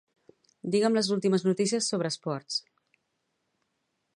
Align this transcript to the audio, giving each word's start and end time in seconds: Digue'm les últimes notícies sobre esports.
Digue'm 0.75 0.95
les 0.99 1.09
últimes 1.15 1.45
notícies 1.49 1.91
sobre 1.93 2.13
esports. 2.15 2.59